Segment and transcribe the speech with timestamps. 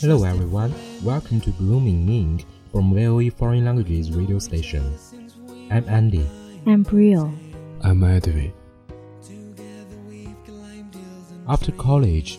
[0.00, 4.96] Hello everyone, welcome to Bloom in Ink from VOE Foreign Languages radio station.
[5.72, 6.24] I'm Andy.
[6.66, 8.52] I'm Brio。I'm Edwin.
[11.48, 12.38] After college,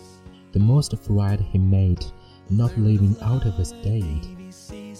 [0.52, 2.02] the most afraid he made
[2.48, 4.26] not living out of a state.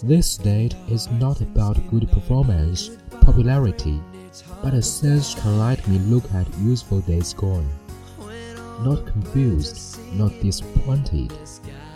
[0.03, 3.99] This state is not about good performance, popularity,
[4.61, 7.67] but a sense can let me look at useful days gone.
[8.83, 11.33] Not confused, not disappointed,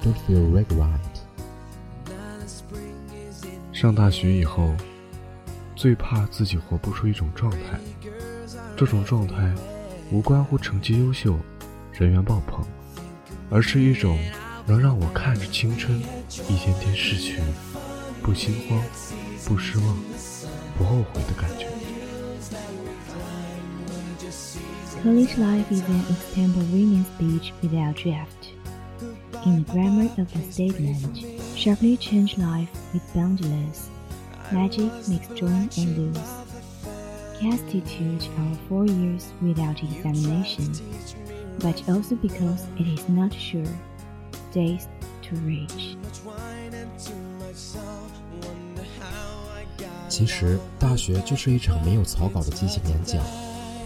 [0.06, 1.00] don't feel regret.
[3.74, 4.72] 上大学以后，
[5.76, 7.80] 最怕自己活不出一种状态。
[8.78, 9.52] 这种状态
[10.12, 11.40] 无关乎成绩优秀、
[11.92, 12.64] 人缘爆棚，
[13.50, 14.20] 而是一种
[14.68, 17.42] 能让我看着青春一天天逝去，
[18.22, 18.80] 不心慌、
[19.46, 19.98] 不失望、
[20.78, 21.68] 不后悔的感觉。
[25.04, 28.55] College life is an extemporaneous speech without draft.
[29.47, 31.25] In the grammar of the statement,
[31.56, 33.88] sharply change life with boundless.
[34.53, 36.19] Magic makes join and lose.
[37.41, 40.71] Constitute our four years without examination,
[41.61, 43.65] but also because it is not sure.
[44.53, 44.88] Days
[45.22, 45.97] to reach.
[50.09, 53.22] 其实，大学就是一场没有草稿的即兴演讲，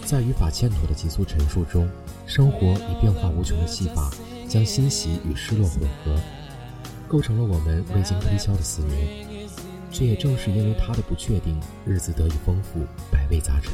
[0.03, 1.87] 在语法欠妥的急速陈述中，
[2.25, 4.11] 生活以变化无穷的戏法，
[4.49, 6.15] 将欣喜与失落混合，
[7.07, 9.25] 构成了我们未经推敲的四年。
[9.91, 13.73] 这也正是因为它的不确定，日子得以丰富，百味杂陈。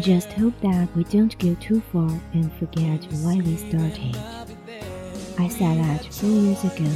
[0.00, 4.16] Just hope that we don't go too far and forget why we started.
[5.36, 6.86] I said that four years ago.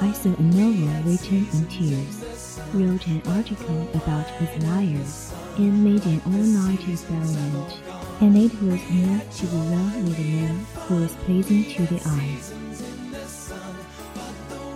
[0.00, 6.04] I saw a novel written in tears, wrote an article about his liars, and made
[6.06, 7.80] an all-night experiment.
[8.21, 11.99] And it was enough to be run with a man who was pleasing to the
[12.09, 12.53] eyes.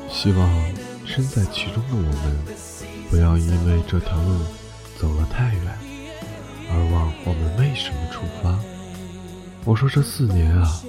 [0.10, 0.50] 希望
[1.06, 2.38] 身在其中的我们，
[3.10, 4.40] 不要因为这条路
[5.00, 5.78] 走了太远，
[6.70, 8.60] 而忘我们为什么出发。
[9.64, 10.82] 我说这四年啊，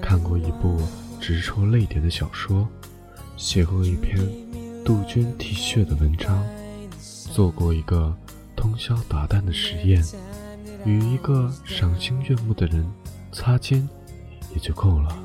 [0.00, 0.80] 看过一部
[1.20, 2.68] 直戳泪点的小说，
[3.36, 4.18] 写过一篇
[4.84, 6.46] 杜鹃啼血的文章，
[7.34, 8.16] 做过一个
[8.54, 10.02] 通宵达旦的实验，
[10.85, 12.85] 与一个赏心悦目的人
[13.31, 13.87] 擦肩，
[14.53, 15.15] 也就够了。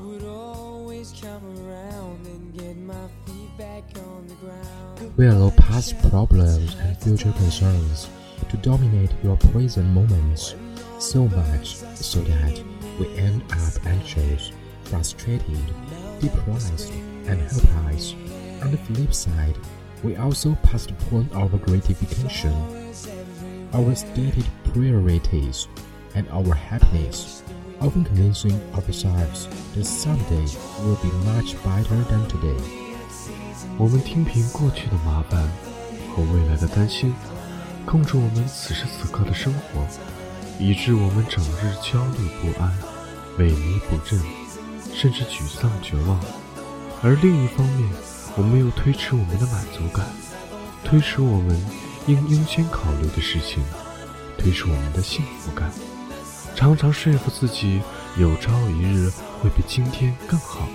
[5.15, 8.07] We allow past problems and future concerns
[8.49, 10.55] to dominate your present moments
[10.99, 12.59] so much so that
[12.99, 14.51] we end up anxious,
[14.85, 15.59] frustrated,
[16.19, 16.91] depressed,
[17.27, 18.15] and helpless.
[18.61, 19.55] On the flip side,
[20.03, 22.53] we also postpone our gratification,
[23.72, 25.68] our stated priorities,
[26.14, 27.42] and our happiness,
[27.80, 30.46] often convincing ourselves that someday
[30.82, 32.56] will be much better than today.
[33.76, 35.48] 我们听凭过去的麻烦
[36.14, 37.14] 和未来的担心，
[37.84, 39.86] 控制我们此时此刻的生活，
[40.58, 42.72] 以致我们整日焦虑不安、
[43.38, 44.18] 萎靡不振，
[44.94, 46.18] 甚至沮丧绝望。
[47.02, 47.88] 而另一方面，
[48.36, 50.06] 我们又推迟我们的满足感，
[50.82, 51.56] 推迟我们
[52.07, 53.63] 应优先考虑的事情，
[54.37, 55.71] 推迟我们的幸福感，
[56.55, 57.81] 常常说服自己
[58.17, 59.09] 有朝一日
[59.41, 60.67] 会比今天更好。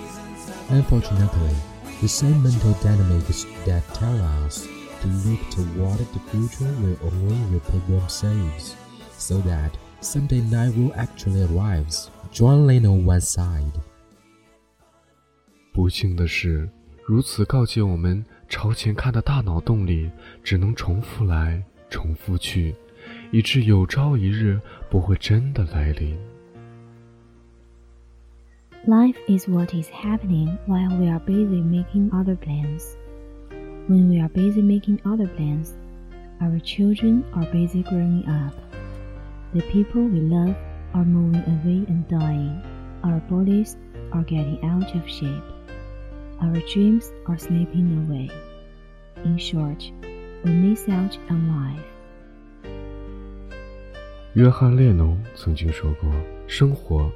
[0.69, 1.55] Unfortunately,
[1.99, 4.65] the same mental dynamics that tell us
[5.01, 8.73] to look toward the future will only repeat themselves,
[9.17, 9.71] so that
[10.01, 11.87] someday night will actually arrive,
[12.33, 13.71] drawing on one side.
[15.73, 16.69] 不幸的是，
[17.05, 18.23] 如此告诫我们
[18.53, 20.09] 朝前看的大脑动力，
[20.43, 22.75] 只能重复来，重复去，
[23.31, 24.59] 以致有朝一日
[24.89, 26.17] 不会真的来临。
[28.87, 32.95] Life is what is happening while we are busy making other plans.
[33.87, 35.73] When we are busy making other plans,
[36.39, 38.53] our children are busy growing up.
[39.53, 40.55] The people we love
[40.93, 42.61] are moving away and dying.
[43.03, 43.75] Our bodies
[44.11, 45.43] are getting out of shape.
[46.44, 48.28] Our dreams are slipping away.
[49.24, 49.90] In short,
[50.44, 51.80] we miss out on life.
[54.34, 56.12] 约翰·列侬曾经说过
[56.46, 57.10] ：“生活，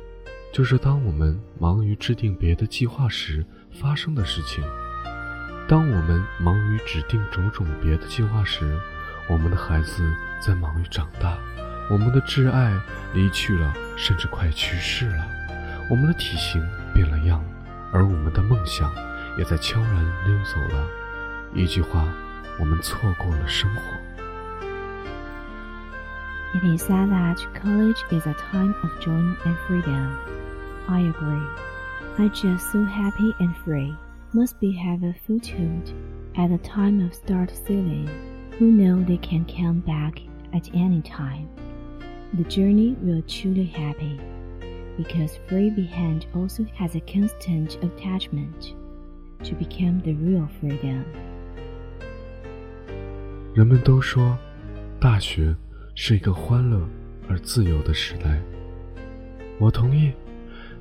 [0.50, 4.64] 就是当我们忙于制定别的计划时发生的事情。
[5.68, 8.80] 当我们忙于指定种种别的计划时，
[9.28, 10.10] 我们的孩子
[10.40, 11.36] 在忙于长大，
[11.90, 12.74] 我们的挚爱
[13.12, 15.26] 离去了，甚至快去世了，
[15.90, 17.44] 我们的体型变了样，
[17.92, 18.90] 而我们的梦想。”
[19.37, 20.87] 也在悄然溜走了。
[21.53, 22.07] 一句话，
[22.59, 23.81] 我们错过了生活。
[26.55, 30.17] It is sad that college is a time of joy and freedom.
[30.87, 31.47] I agree.
[32.17, 33.95] I just so happy and free.
[34.33, 35.93] Must be have a foothold
[36.35, 38.07] at the time of start sailing.
[38.59, 40.21] Who know they can come back
[40.53, 41.47] at any time.
[42.35, 44.19] The journey will truly happy,
[44.95, 48.75] because free behind also has a constant attachment
[49.44, 51.02] To become the real freedom.
[53.54, 54.36] 人们都说，
[55.00, 55.54] 大学
[55.94, 56.80] 是一个欢乐
[57.28, 58.40] 而自由的时代。
[59.58, 60.12] 我同意，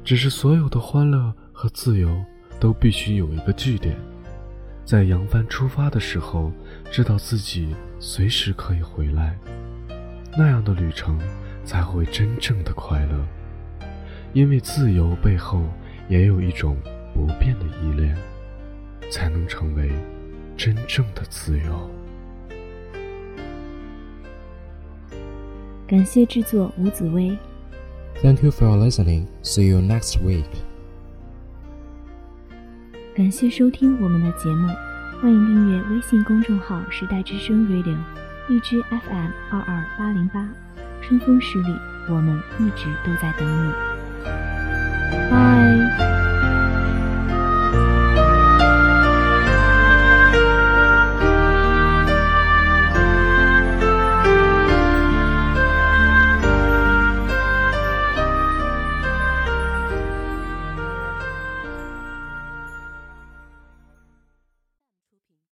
[0.04, 2.24] 只是所有的欢乐和自由
[2.59, 3.95] 都必须有一个据点，
[4.86, 6.51] 在扬帆出发的时候，
[6.92, 9.38] 知道自己随时可以回来，
[10.38, 11.19] 那样的旅程
[11.63, 13.25] 才会真正的快乐。
[14.33, 15.63] 因为自由背后
[16.09, 16.77] 也有一种
[17.13, 17.76] 不变的依恋。
[19.18, 19.90] 才能成为
[20.56, 21.90] 真正的自由。
[25.88, 27.36] 感谢制作吴紫薇。
[28.22, 29.25] Thank you for listening.
[29.42, 30.46] See you next week.
[33.16, 34.68] 感谢收听我们的节目，
[35.19, 37.98] 欢迎订阅微信公众号“时代之声 Radio”，
[38.48, 40.48] 荔枝 FM 二二八零八，
[41.02, 41.75] 春风十里，
[42.08, 43.74] 我们一直都在等你。
[45.31, 46.17] 拜。